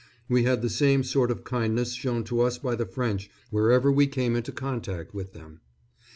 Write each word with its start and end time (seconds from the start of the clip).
We 0.27 0.45
had 0.45 0.63
the 0.63 0.69
same 0.71 1.03
sort 1.03 1.29
of 1.29 1.43
kindness 1.43 1.93
shown 1.93 2.23
to 2.23 2.41
us 2.41 2.57
by 2.57 2.73
the 2.73 2.87
French 2.87 3.29
wherever 3.51 3.91
we 3.91 4.07
came 4.07 4.35
into 4.35 4.51
contact 4.51 5.13
with 5.13 5.33
them. 5.33 5.61